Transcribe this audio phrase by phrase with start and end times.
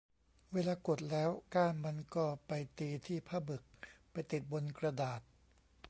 [0.53, 3.63] เวลากดแล้วก้านมันก็ไปตีที่ผ้าหมึก
[4.11, 5.21] ไปติดบนกระดาษ